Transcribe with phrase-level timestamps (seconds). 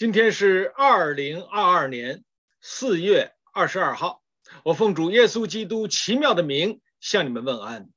[0.00, 2.24] 今天是二零二二年
[2.62, 4.22] 四月二十二号，
[4.64, 7.90] 我奉主耶稣基督奇妙的名向你们问安。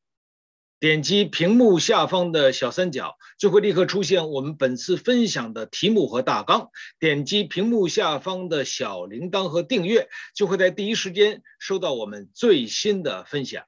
[0.82, 6.72] 点击屏幕下方的小三角，就会立刻出现我们本次分享的题目和大纲。
[7.00, 13.64] 点击屏幕下方的小铃铛和订阅，就会在第一时间收到我们最新的分享。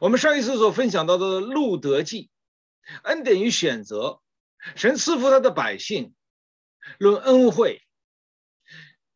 [0.00, 2.24] 我们上一次所分享到的《路德记》，
[3.04, 4.20] 恩典与选择，
[4.76, 6.12] 神赐福他的百姓。
[6.98, 7.82] 论恩惠，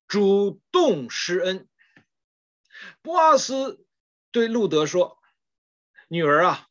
[0.06, 1.68] 主动施恩。
[3.02, 3.84] 波阿斯
[4.30, 5.18] 对路德说
[6.08, 6.68] ：“女儿啊，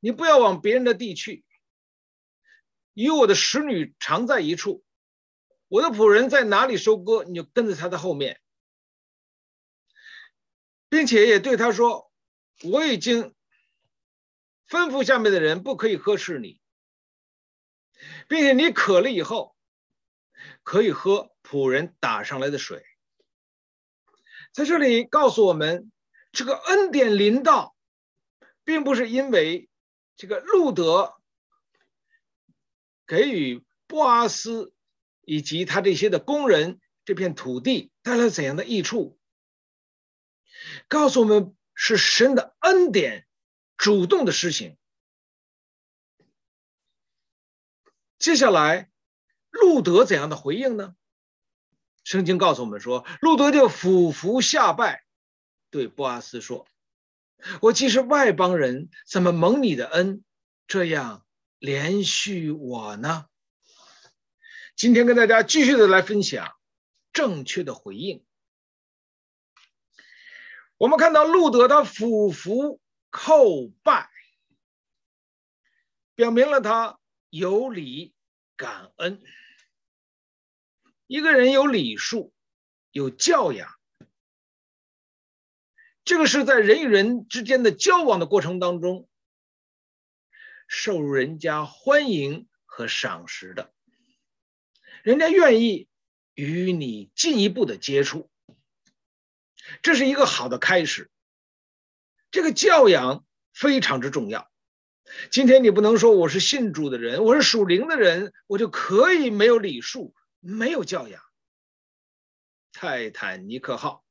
[0.00, 1.44] 你不要往别人的地去，
[2.94, 4.84] 与我的使女常在一处。
[5.68, 8.40] 我的仆人在哪里收割，你就跟在他的后面，
[10.88, 12.12] 并且也对他说：
[12.62, 13.34] 我已经
[14.68, 16.60] 吩咐下面的人不可以呵斥你，
[18.28, 19.54] 并且你渴了以后。”
[20.66, 22.84] 可以喝仆人打上来的水。
[24.52, 25.92] 在这里告诉我们，
[26.32, 27.76] 这个恩典临到，
[28.64, 29.70] 并不是因为
[30.16, 31.14] 这个路德
[33.06, 34.74] 给予波阿斯
[35.20, 39.20] 以及他这些的工人这片土地带来怎样的益处，
[40.88, 43.28] 告诉我们是神的恩典
[43.76, 44.76] 主动的施行。
[48.18, 48.90] 接下来。
[49.60, 50.94] 路德怎样的回应呢？
[52.04, 55.04] 圣经告诉我们说，路德就俯伏下拜，
[55.70, 56.68] 对波阿斯说
[57.60, 60.22] ：“我既是外邦人，怎么蒙你的恩，
[60.68, 61.26] 这样
[61.58, 63.26] 怜恤我呢？”
[64.76, 66.54] 今天跟大家继续的来分享
[67.12, 68.24] 正确的回应。
[70.76, 74.10] 我们看到路德他俯伏叩拜，
[76.14, 76.98] 表明了他
[77.30, 78.14] 有礼
[78.56, 79.22] 感恩。
[81.06, 82.32] 一个人有礼数，
[82.90, 83.72] 有教养，
[86.04, 89.08] 这个是在人与人之间的交往的过程当中，
[90.66, 93.72] 受人家欢迎和赏识的，
[95.04, 95.86] 人家愿意
[96.34, 98.28] 与你进一步的接触，
[99.82, 101.08] 这是一个好的开始。
[102.32, 104.50] 这个教养非常之重要。
[105.30, 110.15] 今天你不能说我是信主的人，我是属灵的人，我就可以没有礼数。
[110.46, 111.22] 没有教养。
[112.72, 114.04] 泰坦尼克号，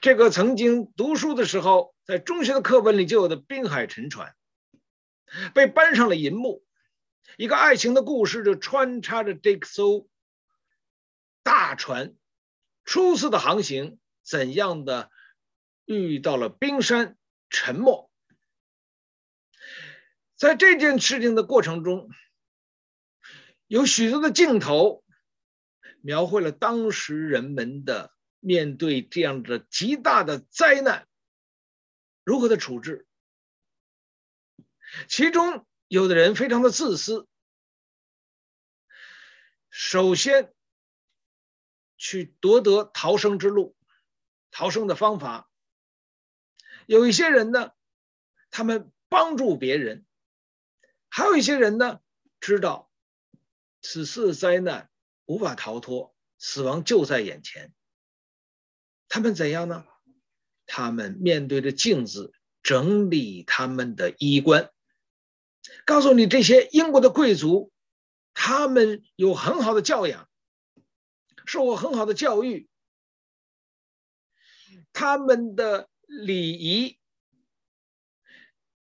[0.00, 4.34] 这个曾经读书的时候，在中学的课本里就有的滨海沉船，
[5.54, 6.64] 被搬上了银幕，
[7.36, 10.08] 一个爱情的故事就穿插着这艘
[11.42, 12.14] 大船
[12.84, 15.10] 初次的航行，怎样的
[15.84, 17.18] 遇到了冰山
[17.50, 18.10] 沉没。
[20.36, 22.08] 在这件事情的过程中，
[23.66, 25.03] 有许多的镜头。
[26.06, 31.08] 描绘了当时人们的面对这样的极大的灾难
[32.24, 33.06] 如何的处置。
[35.08, 37.26] 其中有的人非常的自私，
[39.70, 40.52] 首先
[41.96, 43.74] 去夺得逃生之路、
[44.50, 45.50] 逃生的方法。
[46.86, 47.72] 有一些人呢，
[48.50, 50.04] 他们帮助别人；
[51.08, 52.00] 还有一些人呢，
[52.40, 52.92] 知道
[53.80, 54.90] 此次灾难。
[55.26, 57.72] 无法逃脱，死亡就在眼前。
[59.08, 59.86] 他们怎样呢？
[60.66, 64.72] 他们面对着镜子，整理他们的衣冠，
[65.86, 67.70] 告诉你这些英国的贵族，
[68.32, 70.28] 他们有很好的教养，
[71.46, 72.68] 受过很好的教育，
[74.92, 76.98] 他们的礼仪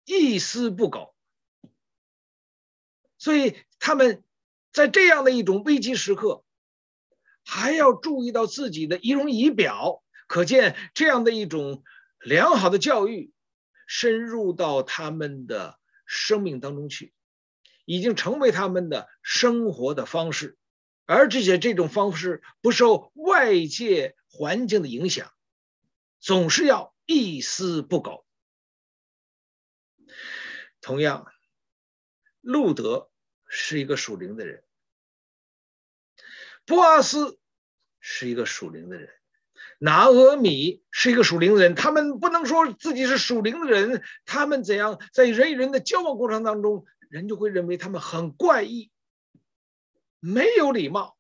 [0.05, 1.15] 一丝不苟，
[3.19, 4.24] 所以他们。
[4.75, 6.45] 在这样的一种危机时刻，
[7.45, 11.85] 还要注意到自己的仪容仪表，可见这样的一种
[12.19, 13.33] 良好的教育，
[13.87, 17.15] 深入到他们的生命当中去，
[17.85, 20.59] 已经成为他们的生活的方式，
[21.07, 25.31] 而这些这种方式不受外界环境的影响，
[26.19, 28.27] 总是要一丝不苟。
[30.81, 31.27] 同样，
[32.41, 33.09] 路德
[33.57, 34.65] 是一个属灵的人。
[36.67, 37.39] 波阿斯
[38.01, 39.09] 是一个属灵的人，
[39.79, 41.77] 拿俄米是一个属灵的人。
[41.77, 48.91] 他们不能说自己是属灵的人，他们怎样在人与人的交往过程当中，人就会认为他们很怪异，
[50.19, 51.17] 没有礼貌。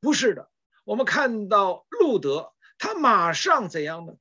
[0.00, 0.50] 不是的，
[0.84, 4.12] 我们看到路德，他马上怎样呢？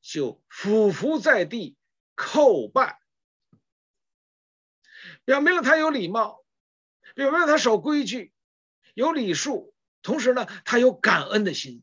[0.00, 1.76] 就俯伏在地
[2.16, 3.01] 叩拜，
[5.24, 6.44] 表明了他有礼貌，
[7.14, 8.32] 表明了他守规矩。
[8.94, 11.82] 有礼数，同时呢，他有感恩的心。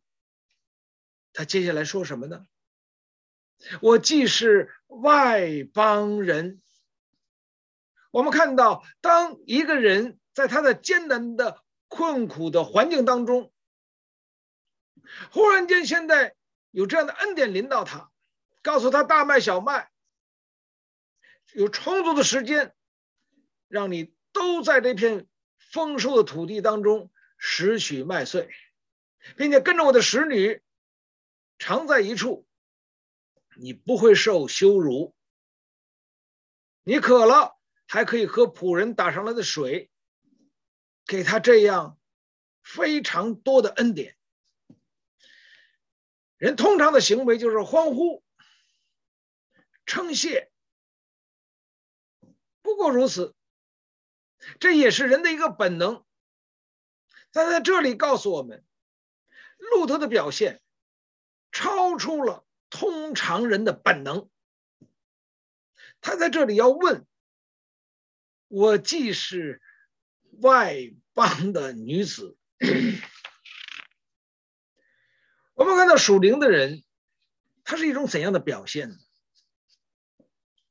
[1.34, 2.46] 他接下来说什么呢？
[3.82, 6.62] 我既是外邦人。
[8.12, 13.52] 我们看到，当一个人在他的艰难的、困苦的环境当中，
[15.32, 16.36] 忽然间现在
[16.72, 18.12] 有这样的恩典临到他，
[18.62, 19.92] 告诉他大麦、小麦
[21.54, 22.76] 有充足的时间，
[23.70, 25.26] 让你都在这片
[25.58, 28.50] 丰收的土地当中拾取麦穗，
[29.38, 30.62] 并且跟着我的使女
[31.58, 32.46] 常在一处，
[33.56, 35.16] 你不会受羞辱。
[36.84, 37.56] 你渴了。
[37.92, 39.90] 还可以喝仆人打上来的水，
[41.08, 41.98] 给他这样
[42.62, 44.16] 非常多的恩典。
[46.38, 48.24] 人通常的行为就是欢呼、
[49.88, 50.52] 称谢，
[52.62, 53.34] 不过如此，
[54.60, 56.04] 这也是人的一个本能。
[57.32, 58.64] 但在这里告诉我们，
[59.58, 60.62] 路德的表现
[61.52, 64.30] 超出了通常人的本能。
[66.02, 67.06] 他在这里要问。
[68.52, 69.62] 我既是
[70.42, 72.36] 外邦的女子，
[75.54, 76.84] 我们看到属灵的人，
[77.64, 78.98] 他是一种怎样的表现呢？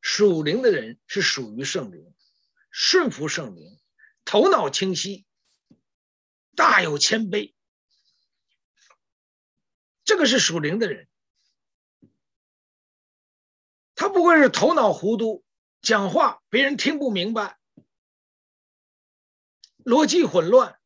[0.01, 2.13] 属灵的人是属于圣灵，
[2.71, 3.79] 顺服圣灵，
[4.25, 5.27] 头脑清晰，
[6.55, 7.55] 大有谦卑。
[10.05, 11.09] 这个是属灵的人，
[13.95, 15.45] 他不会是头脑糊涂，
[15.83, 17.59] 讲话别人听不明白。
[19.85, 20.79] 逻辑混乱，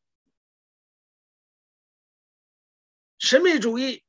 [3.17, 4.03] 神秘主义，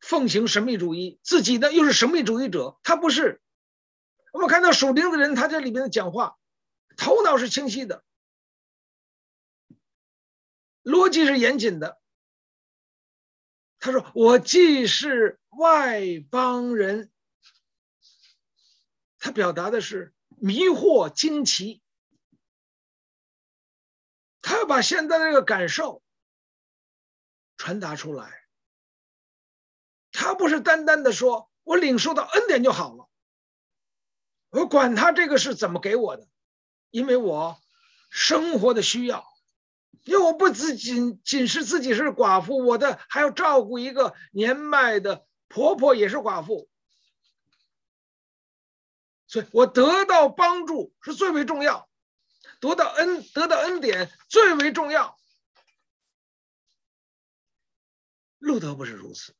[0.00, 3.40] 奉行神秘主义，自己呢又是神秘主义者，他不是。
[4.32, 6.36] 我们看到属灵的人，他这里边的讲话，
[6.96, 8.04] 头脑是清晰的，
[10.82, 12.00] 逻辑是严谨的。
[13.78, 16.00] 他说：“我既是外
[16.30, 17.12] 邦人。”
[19.18, 21.82] 他表达的是迷惑、惊奇。
[24.40, 26.02] 他要把现在这个感受
[27.56, 28.44] 传达出来，
[30.12, 33.08] 他不是单单的说“我领受到恩典就好了”，
[34.50, 36.28] 我管他这个是怎么给我的，
[36.90, 37.60] 因为我
[38.10, 39.26] 生活的需要，
[40.04, 46.68] 因为我不只仅仅是自己是寡妇，我的还要照顾一个年迈的婆婆也是寡妇，
[49.26, 51.88] 所以我得到帮助是最为重要。
[52.58, 55.18] 得到恩，得到恩典最为重要。
[58.38, 59.36] 路德不是如此，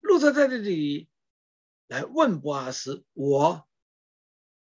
[0.00, 1.08] 路德在这里
[1.86, 3.68] 来问博阿斯：“我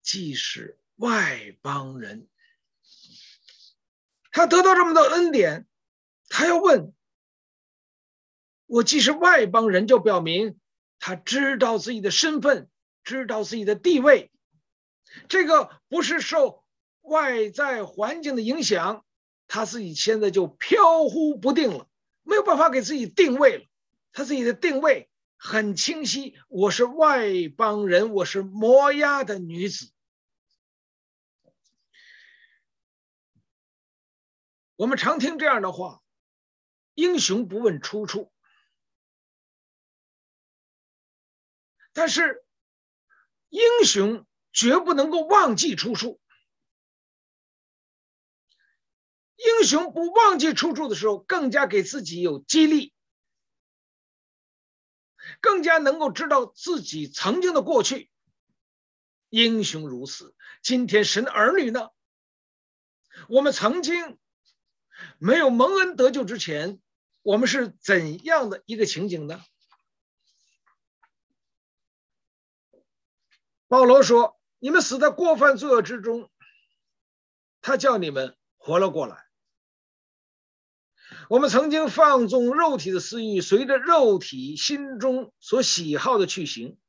[0.02, 2.28] 既是外邦人，
[4.30, 5.66] 他得到这么多恩典，
[6.28, 6.94] 他要问：
[8.66, 10.60] 我既是外邦人，就表明
[11.00, 12.70] 他知道自己的身份，
[13.02, 14.30] 知道自己的地位。
[15.28, 16.62] 这个不是受。”
[17.02, 19.04] 外在环境的影响，
[19.48, 21.88] 他自己现在就飘忽不定了，
[22.22, 23.64] 没有办法给自己定位了。
[24.12, 27.26] 他自己的定位很清晰，我是外
[27.56, 29.91] 邦人，我是摩押的女子。
[34.76, 36.02] 我们常听这样的话：
[36.94, 38.32] 英雄不问出处。
[41.92, 42.44] 但是，
[43.50, 46.20] 英雄绝不能够忘记出处。
[49.36, 52.94] 英雄不忘记出处的时候，更加给自己有激励，
[55.40, 58.10] 更加能够知道自己曾经的过去。
[59.28, 61.90] 英雄如此，今天神儿女呢？
[63.28, 64.18] 我们曾经
[65.24, 66.80] 没有蒙恩得救之前，
[67.22, 69.40] 我们是怎样的一个情景呢？
[73.68, 76.28] 保罗说：“你们死在过犯罪恶之中，
[77.60, 79.24] 他叫你们活了过来。”
[81.30, 86.80] 我们曾经放纵肉体的私欲，随着肉体心中所喜好的去行，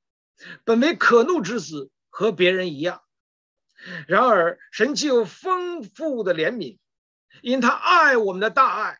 [0.63, 3.03] 本为可怒之子，和别人一样。
[4.07, 6.79] 然而，神既有丰富的怜悯，
[7.43, 8.99] 因他爱我们的大爱，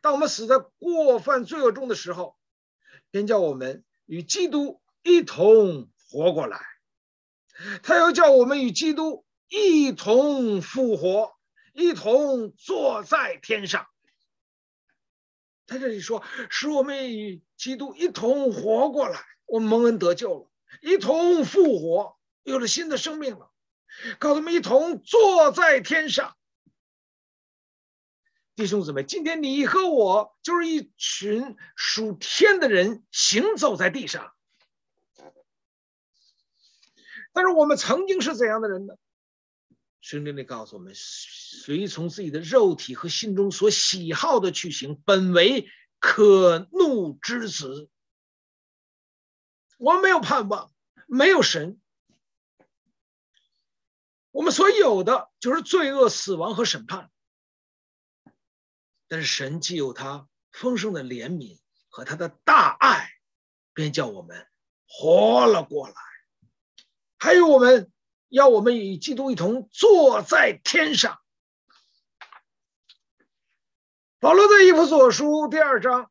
[0.00, 2.38] 当我们死在过犯罪恶中的时候，
[3.10, 6.64] 便叫我们与基督一同活过来。
[7.82, 11.36] 他又叫我们与基督一同复活，
[11.74, 13.86] 一同坐在天上。
[15.66, 23.50] 他这里说，使我们与基督一同活过来，我们蒙恩得救了，一同复活，有了新的生命了，
[24.18, 26.34] 告诉我们一同坐在天上。
[28.58, 34.34] 弟兄姊妹，今天你和我就是一群属天的人，行走在地上。
[37.32, 38.94] 但是我们曾经是怎样的人呢？
[40.00, 45.68] 圣经里告诉我们：随从自己的肉体和心中所喜好的去行，本为
[46.00, 47.88] 可怒之子。
[49.78, 50.72] 我们没有盼望，
[51.06, 51.80] 没有神，
[54.32, 57.08] 我们所有的就是罪恶、死亡和审判。
[59.08, 63.10] 但是神既有他丰盛的怜悯和他的大爱，
[63.72, 64.46] 便叫我们
[64.86, 65.94] 活了过来。
[67.18, 67.90] 还有我们
[68.28, 71.18] 要我们与基督一同坐在天上。
[74.20, 76.10] 保罗在以弗所书第二章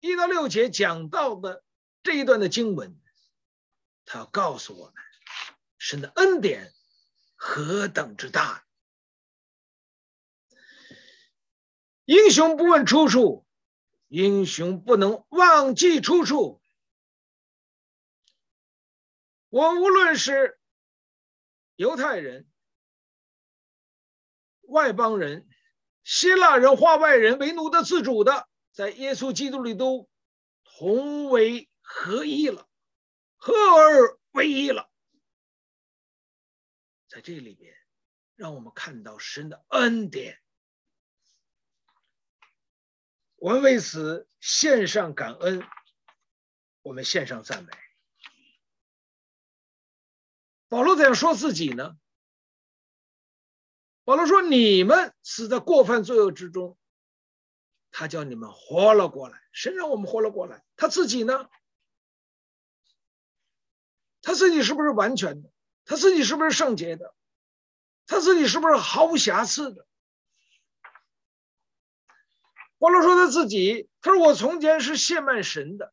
[0.00, 1.64] 一到六节讲到的
[2.02, 3.00] 这一段的经文，
[4.04, 4.94] 他要告诉我们，
[5.78, 6.72] 神的恩典
[7.34, 8.64] 何等之大。
[12.08, 13.44] 英雄不问出处，
[14.06, 16.62] 英雄不能忘记出处。
[19.50, 20.58] 我无论是
[21.76, 22.48] 犹太人、
[24.62, 25.46] 外邦人、
[26.02, 30.08] 希腊人、化外人、为奴的、自主的，在耶稣基督里都
[30.64, 32.66] 同为合一了，
[33.36, 34.90] 合而为一了。
[37.06, 37.74] 在这里边，
[38.34, 40.40] 让我们看到神的恩典。
[43.38, 45.62] 我们为此献上感恩，
[46.82, 47.72] 我们献上赞美。
[50.68, 51.96] 保罗怎样说自己呢？
[54.04, 56.76] 保罗说：“你们死在过犯罪恶之中，
[57.90, 59.40] 他叫你们活了过来。
[59.52, 60.64] 神让我们活了过来。
[60.76, 61.48] 他自己呢？
[64.20, 65.52] 他自己是不是完全的？
[65.84, 67.14] 他自己是不是圣洁的？
[68.06, 69.86] 他自己是不是毫无瑕疵的？”
[72.78, 75.92] 保罗说他自己，他说：“我从前是亵慢神的，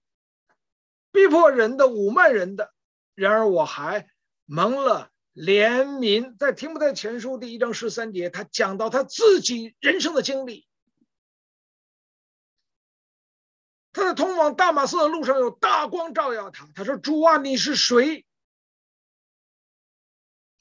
[1.12, 2.74] 逼迫人的，侮慢人的。
[3.16, 4.08] 然而我还
[4.46, 10.68] 蒙了怜悯。”在提摩太前书第一章十三节，他讲到他自己人生的经历。
[13.92, 16.70] 他在通往大马色的路上有大光照耀他。
[16.76, 18.28] 他说：“主啊，你是谁？”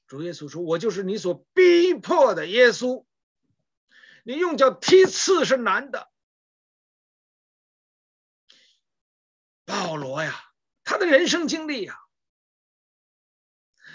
[0.06, 3.04] 主耶稣说：“我就是你所逼迫的耶稣。
[4.22, 6.08] 你用脚踢刺是难的。”
[9.94, 10.34] 保罗呀，
[10.82, 11.96] 他的人生经历呀，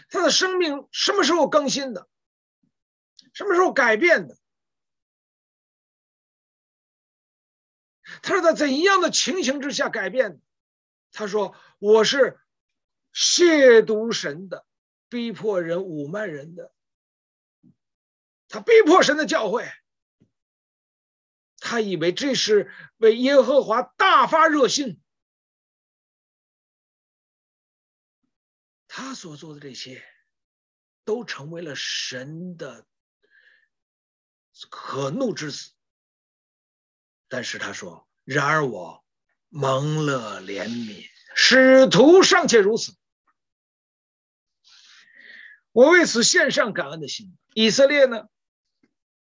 [0.07, 2.07] 他的生命什么时候更新的？
[3.33, 4.37] 什么时候改变的？
[8.21, 10.39] 他是在怎样的情形之下改变的？
[11.11, 12.39] 他说：“我是
[13.13, 14.65] 亵渎神的，
[15.09, 16.71] 逼迫人、侮慢人的。
[18.47, 19.69] 他逼迫神的教会，
[21.57, 25.01] 他以为这是为耶和华大发热心。”
[28.99, 30.03] 他所做的这些，
[31.05, 32.85] 都成为了神的
[34.69, 35.71] 可怒之子。
[37.29, 39.01] 但是他说：“然而我
[39.47, 42.93] 蒙了怜悯，使徒尚且如此，
[45.71, 47.37] 我为此献上感恩的心。
[47.53, 48.27] 以色列呢？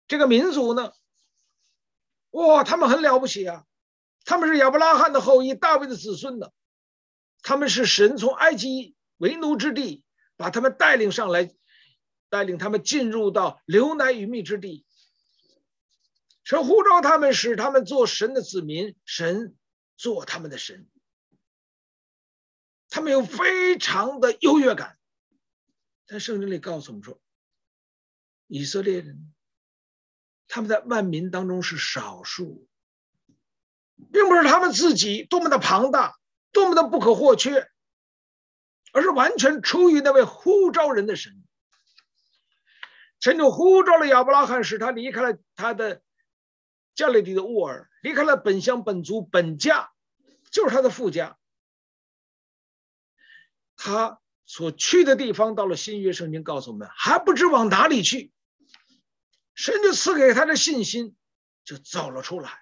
[0.07, 0.93] 这个民族呢？
[2.33, 3.65] 哇，他们很了不起啊！
[4.27, 6.53] 他们是亚伯拉罕的后裔，大卫的子孙的，
[7.41, 10.03] 他们是神从埃及。”为奴之地，
[10.37, 11.49] 把他们带领上来，
[12.29, 14.85] 带领他们进入到流奶与蜜之地。
[16.43, 19.55] 神呼召他们，使他们做神的子民，神
[19.97, 20.89] 做他们的神。
[22.89, 24.99] 他们有非常的优越感。
[26.05, 27.21] 在圣经里告诉我们说，
[28.49, 29.33] 以色列人
[30.49, 32.67] 他们在万民当中是少数，
[34.13, 36.19] 并不是他们自己多么的庞大，
[36.51, 37.69] 多么的不可或缺。
[38.93, 41.43] 而是完全出于那位呼召人的神，
[43.21, 46.03] 神就呼召了亚伯拉罕，使他离开了他的
[46.95, 49.91] 加利利的乌尔，离开了本乡本族本家，
[50.51, 51.39] 就是他的父家。
[53.77, 58.33] 他所去的地方，到了新约圣经告诉我们，还不知往哪里去，
[59.55, 61.17] 神就赐给他的信心，
[61.65, 62.62] 就走了出来。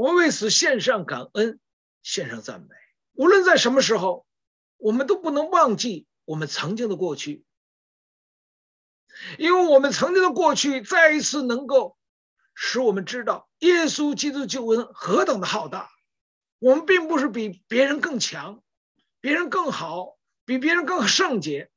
[0.00, 1.60] 我们为此献上感恩，
[2.02, 2.68] 献上赞美。
[3.12, 4.26] 无论在什么时候，
[4.78, 7.44] 我们都不能忘记我们曾经的过去，
[9.36, 11.98] 因为我们曾经的过去再一次能够
[12.54, 15.90] 使我们知道耶稣基督救恩何等的浩大。
[16.60, 18.62] 我们并不是比别人更强，
[19.20, 20.16] 别人更好，
[20.46, 21.70] 比别人更圣洁，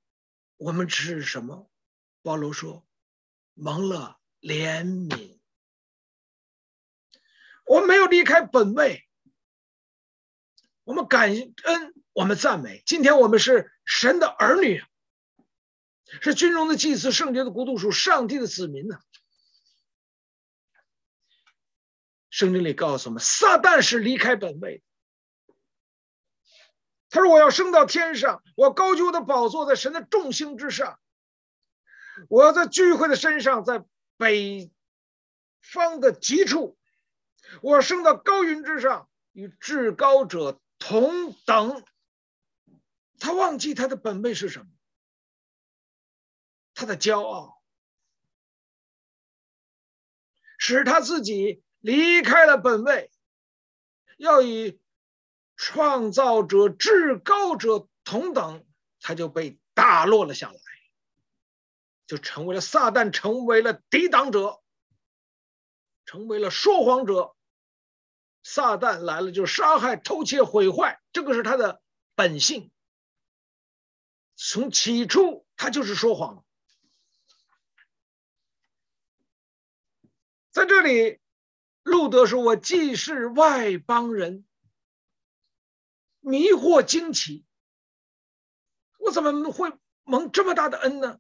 [0.55, 1.69] 我们只是什么？
[2.21, 2.85] 保罗说，
[3.53, 5.39] 蒙了怜悯。
[7.65, 9.07] 我们没有离开本位，
[10.83, 12.83] 我们感恩，我们赞美。
[12.85, 14.83] 今天我们是神的儿女，
[16.21, 18.99] 是军中的祭司，圣洁的国度属上帝的子民呢。
[22.29, 24.83] 圣经里告诉我们，撒旦是离开本位。
[27.09, 30.99] 他说：“我要升到天上，我高举我的宝座在神的众星之上。
[32.27, 33.85] 我要在聚会的身上，在
[34.17, 34.71] 北
[35.61, 36.77] 方的极处。”
[37.61, 41.83] 我升到高云之上，与至高者同等。
[43.19, 44.67] 他忘记他的本位是什么？
[46.73, 47.61] 他的骄傲，
[50.57, 53.11] 使他自己离开了本位，
[54.17, 54.81] 要与
[55.55, 58.65] 创造者、至高者同等，
[58.99, 60.59] 他就被打落了下来，
[62.07, 64.62] 就成为了撒旦，成为了抵挡者。
[66.05, 67.35] 成为了说谎者，
[68.43, 71.81] 撒旦来了就杀害、偷窃、毁坏，这个是他的
[72.13, 72.71] 本性。
[74.35, 76.45] 从起初他就是说谎。
[80.51, 81.19] 在这里，
[81.83, 84.45] 路德说：“我既是外邦人，
[86.19, 87.45] 迷惑惊奇，
[88.99, 89.71] 我怎么会
[90.03, 91.19] 蒙这么大的恩呢？”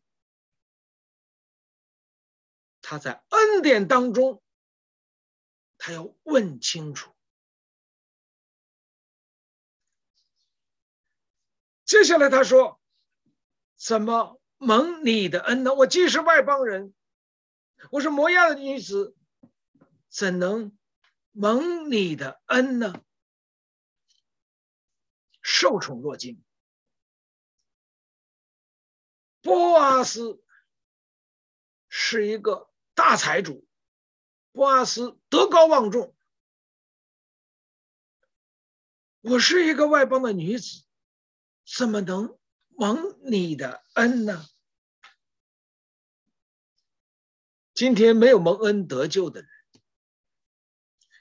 [2.83, 4.43] 他在恩典当中。
[5.85, 7.13] 他要问清楚。
[11.83, 12.81] 接下来他说
[13.75, 15.73] ：“怎么蒙你的恩呢？
[15.73, 16.93] 我既是外邦人，
[17.91, 19.13] 我是摩押的女子，
[20.07, 20.73] 怎能
[21.31, 23.03] 蒙你的恩呢？”
[25.43, 26.41] 受宠若惊。
[29.41, 30.41] 波阿斯
[31.89, 33.67] 是一个大财主。
[34.53, 36.15] 波阿斯德高望重，
[39.21, 40.83] 我是一个外邦的女子，
[41.65, 42.37] 怎么能
[42.69, 44.45] 蒙你的恩呢？
[47.73, 49.49] 今天没有蒙恩得救的人。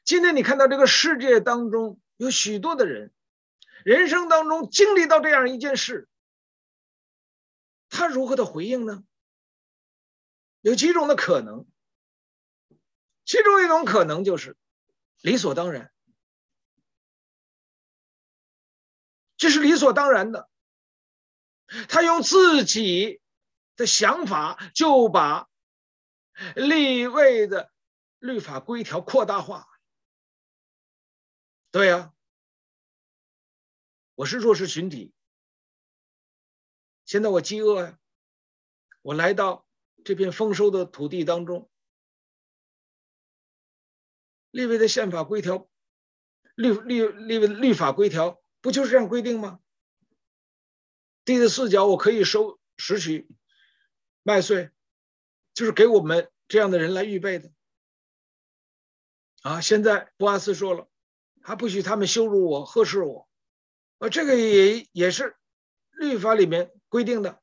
[0.05, 3.15] 今天你看到这个世界当中有许多的人，
[3.83, 6.07] 人生当中经历到这样一件事，
[7.89, 9.03] 他如何的回应呢？
[10.61, 11.67] 有几种的可能。
[13.33, 14.59] 其中一种可能就是
[15.23, 15.91] 理所当然，
[19.39, 20.51] 这是理所当然的。
[21.89, 23.23] 他用自己
[23.75, 25.49] 的想法就把
[26.55, 27.73] 立位的
[28.19, 29.67] 律法规条扩大化。
[31.71, 32.13] 对呀，
[34.15, 35.15] 我是弱势群体，
[37.07, 37.99] 现在我饥饿呀，
[39.01, 39.67] 我来到
[40.05, 41.71] 这片丰收的土地当中。
[44.53, 45.69] 利未的宪法规条，
[46.55, 49.59] 律律利未律法规条不就是这样规定吗？
[51.25, 53.29] 地的四角我可以收拾取
[54.23, 54.71] 麦穗，
[55.55, 57.51] 就是给我们这样的人来预备的。
[59.43, 60.89] 啊，现在波阿斯说了，
[61.41, 63.29] 还不许他们羞辱我、呵斥我，
[63.99, 65.37] 啊，这个也也是
[65.91, 67.41] 律法里面规定的。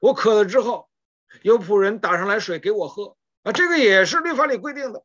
[0.00, 0.90] 我渴了之后，
[1.42, 5.04] 有仆人打上来水给我喝，啊，这个也是律法里规定的。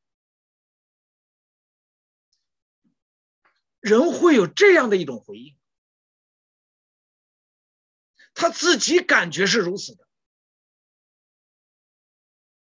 [3.80, 5.58] 人会有这样的一种回应，
[8.34, 10.08] 他自己感觉是如此的，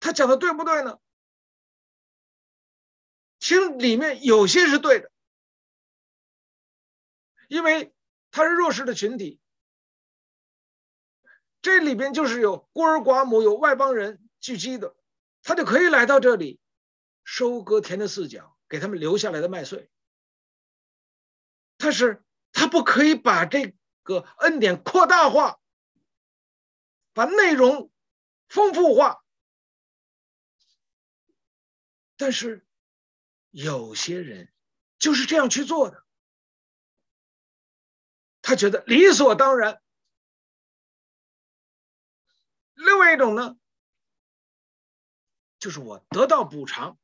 [0.00, 0.98] 他讲的对不对呢？
[3.38, 5.12] 其实里面有些是对的，
[7.48, 7.94] 因为
[8.30, 9.38] 他是弱势的群体，
[11.60, 14.96] 这里边就是有孤儿寡母、有外邦人聚集的，
[15.42, 16.58] 他就可以来到这里，
[17.22, 19.90] 收割田的四角，给他们留下来的麦穗。
[21.76, 25.60] 但是他不可以把这个恩典扩大化，
[27.12, 27.90] 把内容
[28.48, 29.24] 丰富化。
[32.16, 32.66] 但是
[33.50, 34.52] 有些人
[34.98, 36.04] 就是这样去做的，
[38.40, 39.82] 他觉得理所当然。
[42.74, 43.56] 另外一种呢，
[45.58, 46.98] 就是我得到补偿，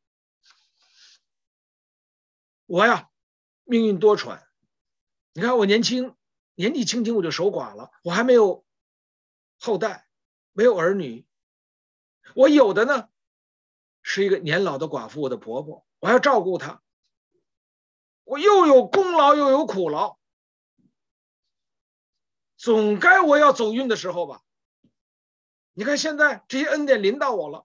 [2.66, 3.10] 我呀
[3.64, 4.49] 命运多舛。
[5.32, 6.16] 你看，我年轻，
[6.54, 8.64] 年纪轻轻我就守寡了，我还没有
[9.58, 10.06] 后代，
[10.52, 11.24] 没有儿女，
[12.34, 13.08] 我有的呢
[14.02, 16.82] 是一个年老的寡妇，我的婆婆，我要照顾她，
[18.24, 20.18] 我又有功劳又有苦劳，
[22.56, 24.42] 总该我要走运的时候吧？
[25.72, 27.64] 你看现在这些恩典临到我了，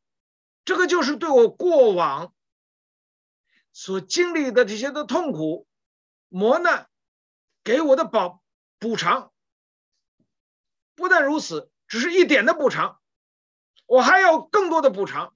[0.63, 2.33] 这个就是对我过往
[3.73, 5.67] 所经历的这些的痛苦、
[6.29, 6.87] 磨难
[7.65, 8.41] 给我的保
[8.79, 9.33] 补偿。
[10.95, 13.01] 不但如此，只是一点的补偿，
[13.85, 15.35] 我还要更多的补偿。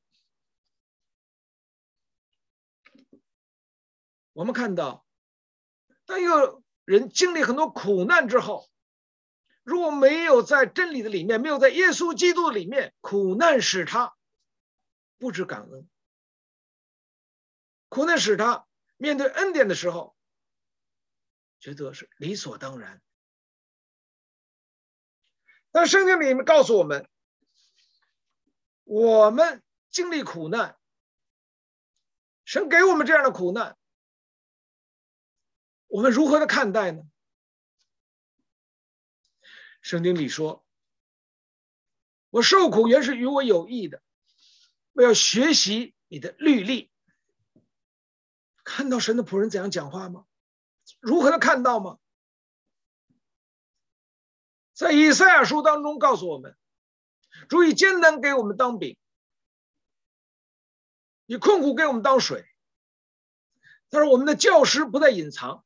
[4.31, 5.05] 我们看到，
[6.05, 8.69] 当一个人经历很多苦难之后，
[9.63, 14.15] 如果没有在真理的里面，没有在耶稣基督的里面，苦难使他
[15.17, 15.89] 不知感恩，
[17.89, 18.65] 苦难使他
[18.95, 20.15] 面对恩典的时候，
[21.59, 23.01] 觉得是理所当然。
[25.71, 27.07] 但圣经里面告诉我们，
[28.83, 30.77] 我们经历苦难，
[32.43, 33.77] 神给我们这样的苦难，
[35.87, 37.03] 我们如何的看待呢？
[39.81, 40.65] 圣经里说
[42.29, 44.01] ：“我受苦原是与我有益的，
[44.93, 46.91] 我要学习你的律例。”
[48.65, 50.25] 看到神的仆人怎样讲话吗？
[50.99, 51.97] 如何的看到吗？
[54.73, 56.55] 在以赛亚书当中告诉我们，
[57.49, 58.97] 主以艰难给我们当饼，
[61.25, 62.45] 以困苦给我们当水。
[63.89, 65.65] 但是我们的教师不再隐藏，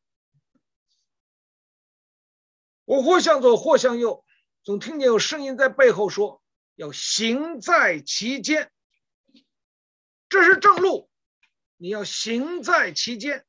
[2.85, 4.25] 我或向左，或向右，
[4.63, 6.41] 总听见有声音在背后说
[6.73, 8.71] ：“要行在其间。”
[10.27, 11.09] 这是正路，
[11.77, 13.45] 你要行在其间。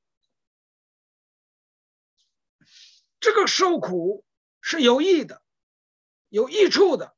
[3.24, 4.22] 这个受苦
[4.60, 5.40] 是有益的。
[6.28, 7.16] 有益处的，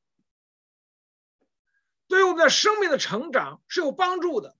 [2.06, 4.54] 对我们的生命的成长是有帮助的，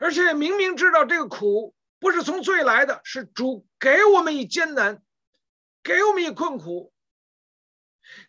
[0.00, 5.02] 而且明明知道这个苦不是从罪来的，是主给我们以艰难，
[5.82, 6.94] 给我们以困苦，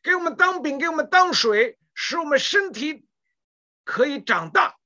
[0.04, 3.08] 给我们当饼，给我们当水，使我们身体
[3.86, 4.78] 可以长大，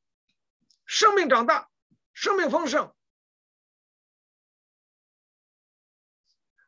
[0.85, 1.67] 生命长大，
[2.13, 2.93] 生命丰盛。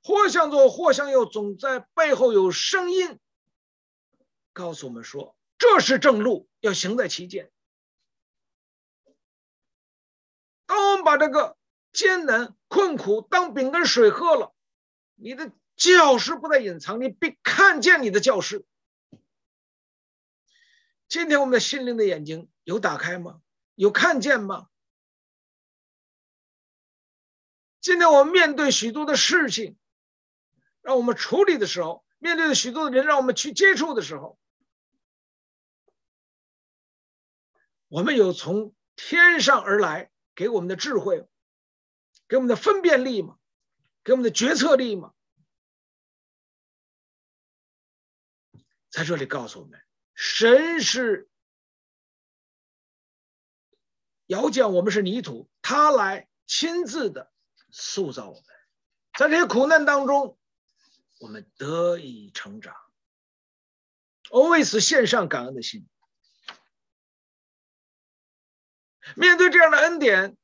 [0.06, 3.20] 或向左，或向右，总在背后有声音
[4.54, 7.52] 告诉我们说：“这是正路，要行在其间。”
[10.68, 11.58] 当我们把这个
[11.91, 14.54] 艰难困苦当饼跟水喝了，
[15.15, 18.63] 你的教师不再隐藏，你必看见你的教师。
[21.08, 23.41] 今天我们的心灵的眼睛有打开吗？
[23.74, 24.68] 有看见吗？
[27.82, 29.76] 今天我们面对许多的事情。
[30.86, 34.38] 让我们处理的时候，面对的许多的人，让我们去接触的时候，
[37.88, 41.28] 我们有从天上而来给我们的智慧，
[42.28, 43.39] 给我们的分辨力吗？
[44.04, 45.15] 给我们的决策力吗？
[48.91, 49.82] 在这里告诉我们，
[50.13, 51.28] 神是
[54.28, 57.34] 遥见，我们是泥土，他来亲自的
[57.71, 58.43] 塑造我们，
[59.17, 60.38] 在这些苦难当中。
[61.19, 62.75] 我们得以成长，
[64.30, 65.88] 我为此献上感恩的心。
[69.15, 70.36] 面对这样的恩典，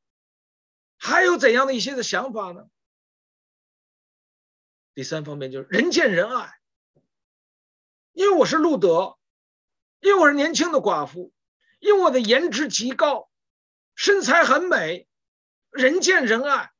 [0.98, 2.70] 还有怎样的一些的想法呢？
[4.94, 6.54] 第三方面就是人见人爱，
[8.14, 9.18] 因为我是路德，
[10.00, 11.34] 因为我是年轻的寡妇，
[11.80, 13.30] 因为我的颜值极高，
[13.96, 15.08] 身材很美，
[15.70, 16.72] 人见人爱。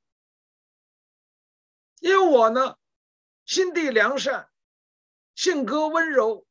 [2.00, 2.78] 因为我呢。
[3.52, 4.50] 心地良善，
[5.36, 6.48] 性格温柔，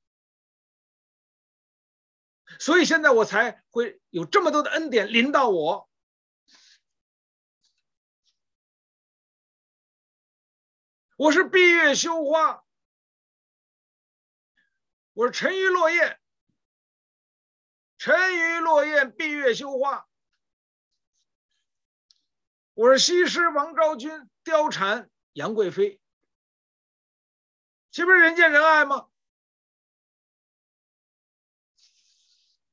[2.58, 5.88] 所以现在我才会有这么多的恩典临到我。
[11.16, 12.62] 我是闭月羞花，
[15.14, 16.18] 我是沉鱼落雁，
[17.96, 20.06] 沉鱼落雁，闭月羞花。
[22.74, 25.98] 我是西施王昭君，貂蝉杨贵妃。
[27.90, 29.08] 岂不是人见人爱吗？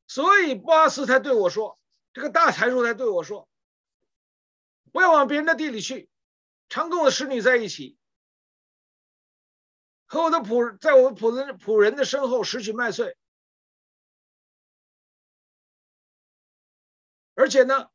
[0.07, 1.79] 所以波阿斯才对我说
[2.13, 3.47] ：“这个大财主才对我说，
[4.91, 6.09] 不要往别人的地里去，
[6.69, 7.97] 常跟我的使女在一起，
[10.05, 13.15] 和我的仆，在我仆人仆人的身后拾取麦穗。
[17.35, 17.89] 而且呢，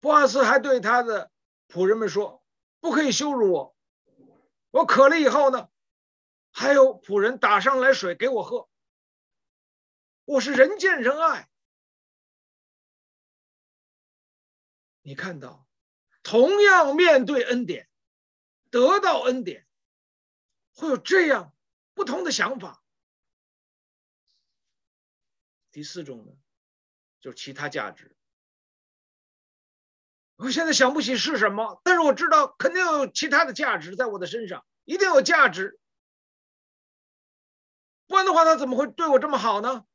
[0.00, 1.30] 波阿斯还对他的
[1.68, 2.44] 仆人们说：
[2.78, 3.76] 不可以羞辱我，
[4.70, 5.68] 我渴了以后呢。”
[6.52, 8.68] 还有仆人打上来水给我喝，
[10.24, 11.48] 我是人见人爱。
[15.00, 15.66] 你看到，
[16.22, 17.88] 同样面对恩典，
[18.70, 19.66] 得到恩典，
[20.74, 21.52] 会有这样
[21.94, 22.84] 不同的想法。
[25.72, 26.32] 第四种呢，
[27.18, 28.14] 就是其他价值。
[30.36, 35.80] 我现在想不起是什么，但是我知道肯定有其他的价值在我的身上，一定有价值。
[38.12, 39.86] 不然的话，他怎么会对我这么好呢？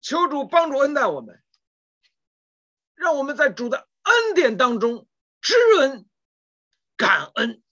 [0.00, 1.44] 求主帮助恩待我们，
[2.94, 5.06] 让我们在主的恩典当中
[5.42, 6.08] 知恩
[6.96, 7.62] 感恩。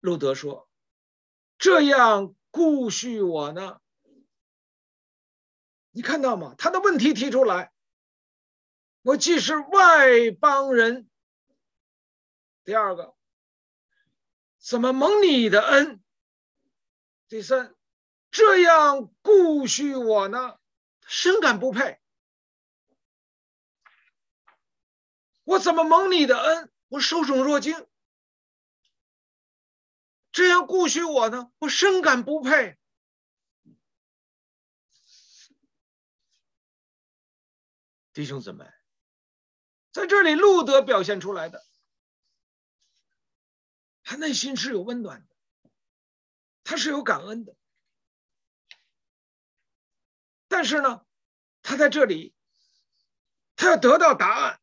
[0.00, 0.70] 路德说
[1.58, 3.82] ：“这样顾恤我呢？
[5.90, 6.54] 你看到吗？
[6.56, 7.70] 他的问题提出来，
[9.02, 11.07] 我既是外邦人。
[12.68, 13.16] 第二个，
[14.58, 16.04] 怎么蒙你的恩？
[17.26, 17.74] 第三。”
[18.30, 20.58] 这样顾恤我呢，
[21.06, 21.98] 深感不配。
[25.44, 26.70] 我怎么蒙你的恩？
[26.88, 27.88] 我受宠若惊。
[30.30, 32.78] 这样顾恤我呢，我深感不配。
[38.12, 38.66] 弟兄姊妹，
[39.90, 41.64] 在这里路德表现出来的，
[44.08, 45.36] 他内心是有温暖的，
[46.64, 47.54] 他是有感恩的。
[50.48, 51.04] 但是呢，
[51.60, 52.32] 他在这里，
[53.54, 54.62] 他要得到答案。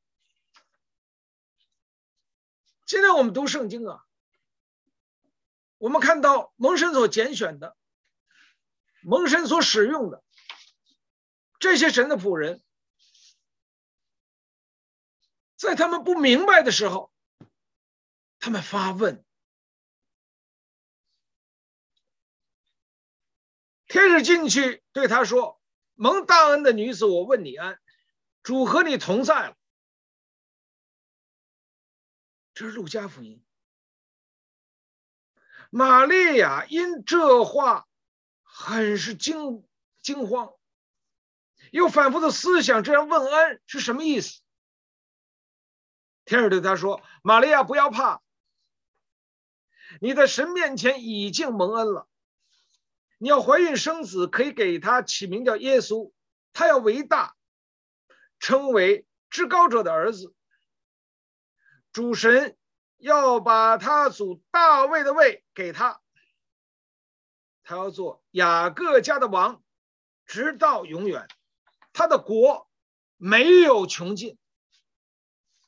[2.87, 4.03] 今天我们读圣经啊，
[5.77, 7.77] 我们看到蒙神所拣选的，
[9.03, 10.23] 蒙神所使用的
[11.59, 12.63] 这些神的仆人，
[15.55, 17.13] 在他们不明白的时候，
[18.39, 19.23] 他们发问。
[23.87, 25.59] 天使进去对他说。
[25.97, 27.79] 蒙大恩的女子，我问你安，
[28.43, 29.55] 主和你同在了。
[32.53, 33.41] 这是路加福音。
[35.69, 37.87] 玛利亚因这话
[38.43, 39.65] 很是惊
[40.01, 40.53] 惊慌，
[41.71, 44.41] 又反复的思想这样问安是什么意思。
[46.25, 48.21] 天使对他说：“玛利亚，不要怕，
[50.01, 52.09] 你在神面前已经蒙恩了。”
[53.25, 56.11] 你要怀孕生子，可以给他起名叫耶稣，
[56.53, 57.35] 他要为大，
[58.39, 60.35] 称为至高者的儿子。
[61.91, 62.55] 主神
[62.97, 65.99] 要把他祖大卫的位给他，
[67.63, 69.63] 他要做雅各家的王，
[70.27, 71.27] 直到永远，
[71.93, 72.69] 他的国
[73.17, 74.37] 没有穷尽。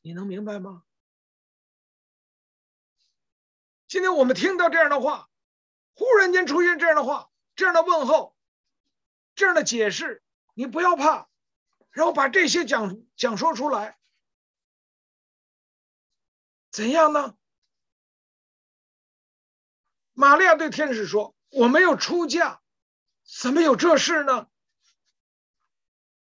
[0.01, 0.83] 你能明白吗？
[3.87, 5.27] 今天我们听到这样的话，
[5.95, 7.31] 忽然间出现这样的话。
[7.57, 8.35] 这样的问候，
[9.33, 11.27] 这样的解释，你不要怕，
[11.89, 13.97] 然后把这些讲讲说出来，
[16.69, 17.35] 怎样呢？
[20.13, 22.61] 玛利亚对天使说：“我没有出嫁，
[23.23, 24.47] 怎么有这事呢？”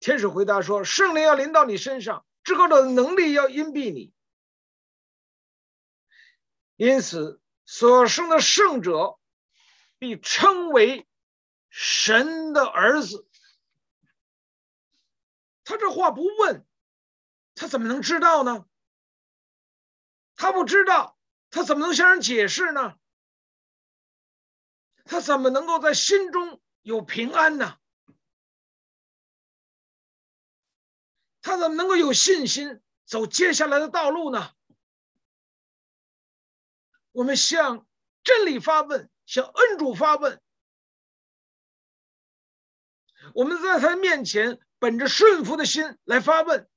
[0.00, 4.12] 天使回答说：“圣灵要临到你身上，至高的能力要荫庇你，
[6.74, 9.20] 因此所生的圣者
[10.00, 11.06] 必称为。”
[11.74, 13.26] 神的儿子，
[15.64, 16.66] 他这话不问，
[17.54, 18.66] 他怎么能知道呢？
[20.37, 21.18] 他不知道，
[21.50, 22.98] 他怎么能向人解释呢？
[25.06, 27.78] 他怎么能够在心中有平安呢？
[31.40, 34.52] 他怎么能够有信心走接下来的道路呢？
[37.12, 37.87] 我们向
[38.22, 40.42] 真理发问，向恩主发问。
[43.34, 46.68] 我们在他面前，本着顺服的心来发问，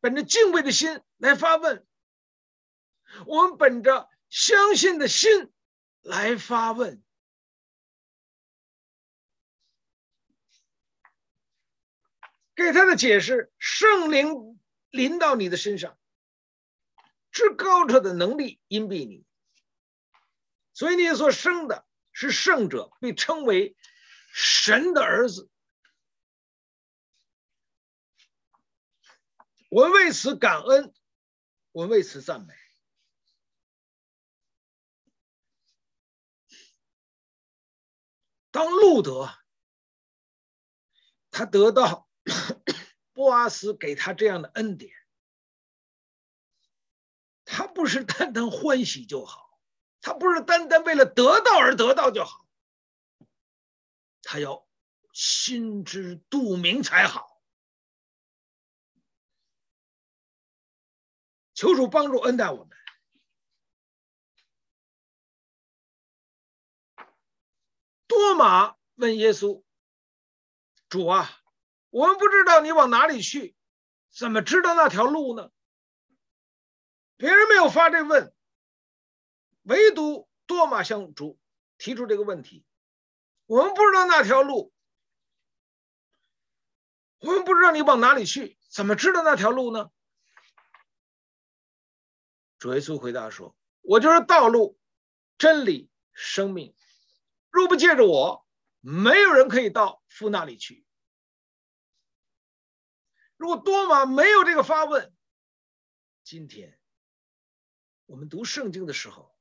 [0.00, 1.86] 本着敬畏的心来发问，
[3.26, 5.52] 我们本着相信的心
[6.02, 7.02] 来发问，
[12.54, 15.98] 给他的解释：圣灵临到你的身上，
[17.30, 19.24] 至高者的能力荫庇你，
[20.72, 23.76] 所以你所生的是圣者，被称为。
[24.34, 25.50] 神的儿子，
[29.68, 30.94] 我为此感恩，
[31.70, 32.54] 我为此赞美。
[38.50, 39.30] 当路德
[41.30, 42.08] 他得到
[43.12, 44.94] 波阿斯给他这样的恩典，
[47.44, 49.58] 他不是单单欢喜就好，
[50.00, 52.41] 他不是单单为了得到而得到就好。
[54.22, 54.66] 他要
[55.12, 57.42] 心知肚明才好。
[61.54, 62.76] 求主帮助恩待我们，
[68.08, 69.62] 多马问耶稣
[70.88, 71.30] ：“主啊，
[71.90, 73.54] 我们不知道你往哪里去，
[74.10, 75.52] 怎么知道那条路呢？”
[77.16, 78.34] 别人没有发这问，
[79.62, 81.38] 唯独多马向主
[81.78, 82.64] 提出这个问题。
[83.46, 84.72] 我们不知道那条路，
[87.18, 89.90] 我们不知道你往哪里去，怎么知道那条路呢？”
[92.58, 94.78] 主耶稣回答说：“我就是道路、
[95.36, 96.74] 真理、生命。
[97.50, 98.46] 若不借着我，
[98.80, 100.86] 没有人可以到父那里去。”
[103.36, 105.12] 如果多马没有这个发问，
[106.22, 106.78] 今天
[108.06, 109.36] 我们读圣经的时候，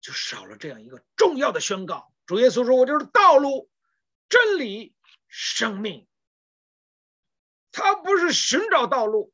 [0.00, 2.11] 就少了这样一个重要的宣告。
[2.26, 3.70] 主耶稣说：“我就是道路、
[4.28, 4.94] 真理、
[5.28, 6.06] 生命。”
[7.72, 9.32] 他不是寻找道路，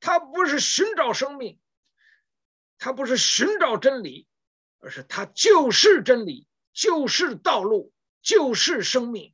[0.00, 1.58] 他不是寻找生命。
[2.78, 4.26] 他不是寻找真理，
[4.80, 9.32] 而是他就是真理，就是道路，就是生命。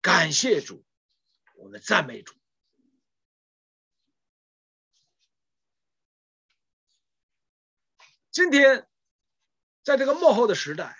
[0.00, 0.84] 感谢主，
[1.56, 2.34] 我们赞美主。
[8.30, 8.87] 今天，
[9.88, 10.94] 在这个末后的时代，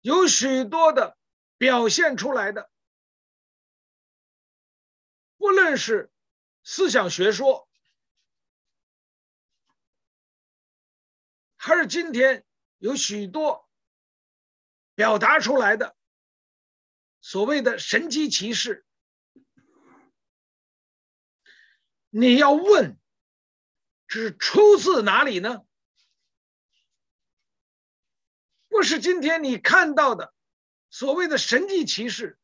[0.00, 1.18] 有许多的
[1.58, 2.70] 表现出来的，
[5.36, 6.10] 不论是。
[6.62, 7.68] 思想学说，
[11.56, 12.44] 还是今天
[12.76, 13.68] 有许多
[14.94, 15.96] 表达出来的
[17.22, 18.86] 所谓的神机奇士，
[22.10, 23.00] 你要问，
[24.06, 25.66] 是出自哪里呢？
[28.80, 30.32] 不是今天你看到的
[30.88, 32.38] 所谓的神迹奇事，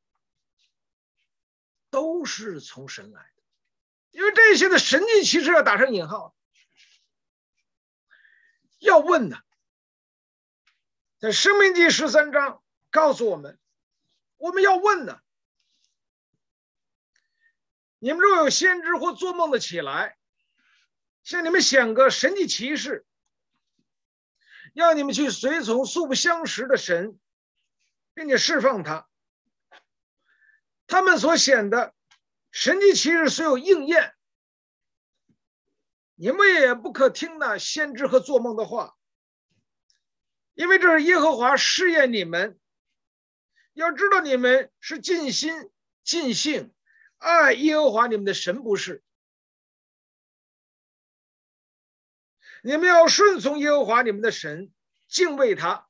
[1.88, 3.42] 都是从神来的。
[4.10, 6.36] 因为这些的神迹奇事要打上引号，
[8.80, 9.38] 要问呢，
[11.18, 13.58] 在《生命记》十三章告诉我们，
[14.36, 15.18] 我们要问呢。
[17.98, 20.18] 你们若有先知或做梦的起来，
[21.24, 23.06] 向你们显个神迹奇事，
[24.76, 27.18] 要你们去随从素不相识的神，
[28.12, 29.08] 并且释放他，
[30.86, 31.94] 他们所显的。
[32.50, 34.14] 神迹奇事虽有应验，
[36.14, 38.94] 你们也不可听那先知和做梦的话，
[40.52, 42.58] 因为这是耶和华试验你们。
[43.72, 45.70] 要知道你们是尽心
[46.04, 46.74] 尽性
[47.16, 49.02] 爱耶和华你们的神，不是？
[52.66, 54.72] 你们要顺从耶和华你们的神，
[55.06, 55.86] 敬畏他，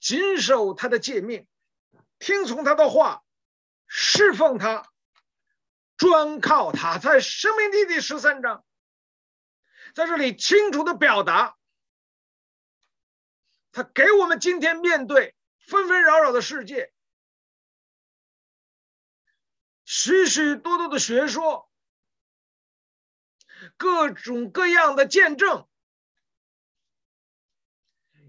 [0.00, 1.46] 谨守他的诫命，
[2.18, 3.22] 听从他的话，
[3.86, 4.90] 侍奉他。
[5.98, 8.64] 专靠他，在《生命记》第十三章，
[9.94, 11.58] 在这里清楚的表达，
[13.70, 16.90] 他给我们今天面对纷纷扰扰的世界，
[19.84, 21.70] 许许多多的学说，
[23.76, 25.68] 各种各样的见证，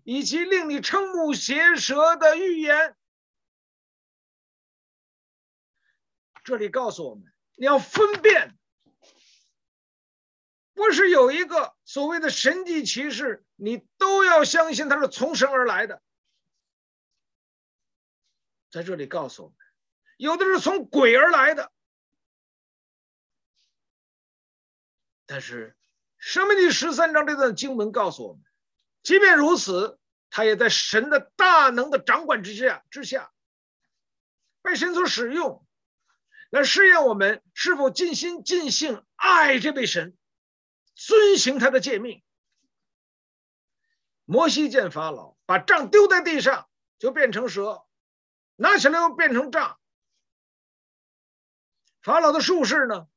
[0.06, 2.96] 以及令你瞠目结舌的预言，
[6.44, 7.34] 这里告诉我们。
[7.56, 8.56] 你要分辨，
[10.76, 16.04] 不是有一个所谓的神迹奇事，你都要相信它是从神而来的。
[18.70, 19.58] 在这里告诉我们，
[20.18, 21.72] 有的是从鬼而来的。
[25.26, 25.72] 但是
[26.20, 28.44] 《申命记》十三章这段经文告诉我们，
[29.06, 30.00] 即便如此，
[30.32, 33.32] 他也在神的大能的掌管之下之下，
[34.64, 35.66] 被神所使用。
[36.50, 40.18] 来试验我们是否尽心尽性爱这位神，
[40.96, 42.24] 遵行他的诫命。
[44.26, 47.86] 摩西见法老把杖丢在地上，就变成蛇，
[48.56, 49.80] 拿起来又变成杖。
[52.02, 53.08] 法老的术士呢，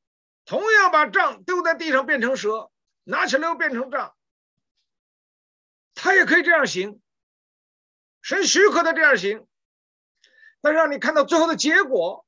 [0.44, 2.70] 同样把杖丢在地上变成蛇，
[3.04, 4.14] 拿起来又变成杖。
[6.00, 7.02] 他也可以这样行，
[8.22, 9.48] 神许可他这样行，
[10.60, 12.24] 但让你看到最后的结果。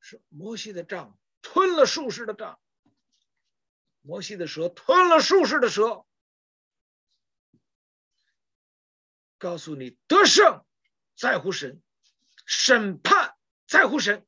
[0.00, 2.58] 是摩西的杖吞了术士的杖，
[4.00, 6.06] 摩西的蛇吞了术士的蛇。
[9.36, 10.64] 告诉你，得胜
[11.14, 11.82] 在乎神，
[12.46, 14.26] 审判在乎神。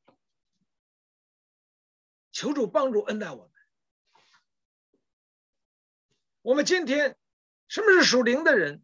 [2.32, 3.52] 求主帮助恩待我们。
[6.42, 7.18] 我们今天
[7.70, 8.82] 什么是属灵的人？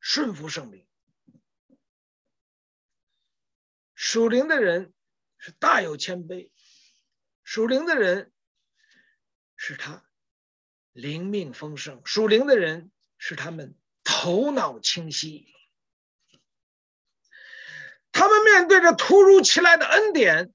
[0.00, 0.88] 顺服圣灵。
[3.94, 4.94] 属灵的人
[5.36, 6.50] 是大有谦卑，
[7.44, 8.32] 属灵的人
[9.54, 10.02] 是他
[10.92, 12.00] 灵命丰盛。
[12.06, 15.54] 属灵的人是他们头脑清晰，
[18.12, 20.54] 他们面对着突如其来的恩典，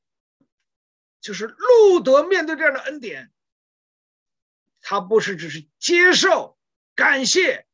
[1.22, 3.32] 就是路德面对这样的恩典，
[4.84, 6.60] 他不是只是接受、
[6.94, 7.66] 感谢、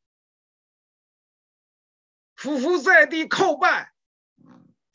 [2.36, 3.92] 俯伏在地叩拜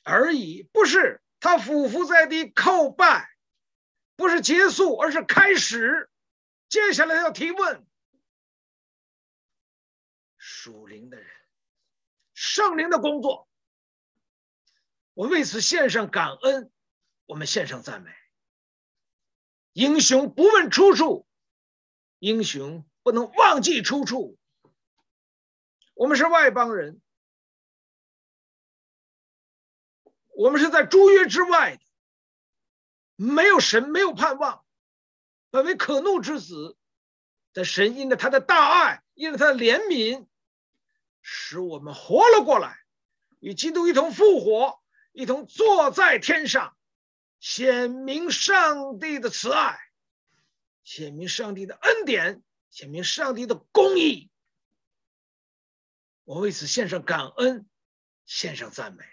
[0.04, 3.28] 而已，不是他俯伏在地叩拜，
[4.14, 6.08] 不是结束，而是开始。
[6.68, 7.84] 接下来要提问。
[10.38, 11.26] 属灵的人，
[12.32, 13.48] 圣灵的工作，
[15.14, 16.70] 我为此献上感恩，
[17.26, 18.10] 我们献上赞美。
[19.72, 21.26] 英雄不问出处，
[22.18, 24.38] 英雄不能忘记出处。
[25.94, 27.00] 我们是外邦人，
[30.34, 31.82] 我们是在诸约之外的，
[33.16, 34.64] 没有神，没有盼望，
[35.50, 36.76] 本为可怒之子。
[37.52, 40.26] 但神因着他的大爱，因着他的怜悯。
[41.22, 42.76] 使我们活了过来，
[43.38, 46.76] 与基督一同复活，一同坐在天上，
[47.38, 49.78] 显明上帝的慈爱，
[50.84, 54.30] 显明上帝的恩典，显明上帝的公义。
[56.22, 57.66] 我为此献上感恩，
[58.24, 59.04] 献上赞美。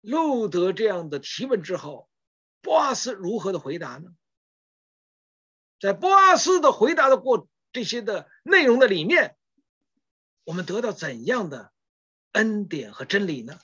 [0.00, 2.10] 路得这样的提问之后，
[2.60, 4.14] 波阿斯如何的回答呢？
[5.78, 7.48] 在波阿斯的回答的过。
[7.72, 9.36] 这些的内容的里面，
[10.44, 11.72] 我们得到怎样的
[12.30, 13.58] 恩典和真理呢？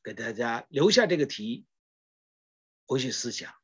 [0.00, 1.66] 给大家留下这个题，
[2.86, 3.54] 回去思想。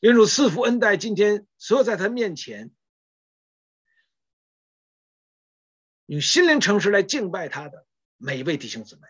[0.00, 2.72] 愿主赐福恩待今天所有在他面前
[6.06, 9.02] 用心灵诚实来敬拜他的每一位弟兄姊妹。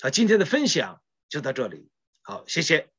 [0.00, 1.90] 好，今天的分享就到这里。
[2.22, 2.93] 好，谢谢。